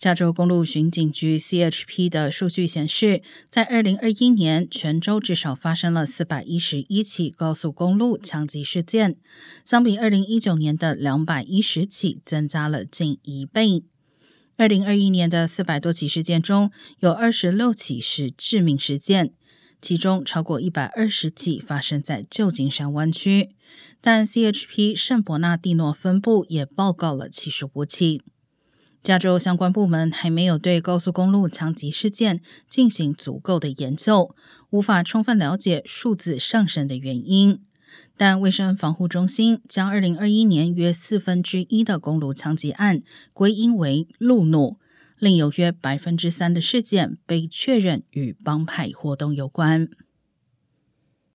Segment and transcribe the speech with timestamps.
[0.00, 9.18] 加州公路巡警局 （CHP） 的数据显示，在二零二一年，全州至少发生了四百一十一起高速公路枪击事件，
[9.62, 13.84] 相比二零一九年的两百一十起，增加了近一倍。
[14.56, 16.70] 二零二一年的四百多起事件中，
[17.00, 19.34] 有二十六起是致命事件，
[19.82, 23.50] 其中超过一百二十起发生在旧金山湾区，
[24.00, 28.22] 但 CHP 圣伯纳蒂诺分部也报告了七十五起。
[29.02, 34.34] 加州相关部门还没有对高速公路枪击事件进行足够的研究，
[34.70, 37.60] 无法充分了解数字上升的原因。
[38.16, 44.76] 但卫生防护中心将二零二一年约四分之一的公路枪击案归因为路怒，
[45.18, 49.88] 另有约百分之三的事件被确认与帮派活动有关。